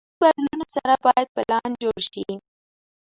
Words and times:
د 0.03 0.03
موسمي 0.07 0.19
بدلونونو 0.21 0.65
سره 0.75 0.93
باید 1.05 1.27
پلان 1.35 1.69
جوړ 1.83 1.97
شي. 2.11 2.27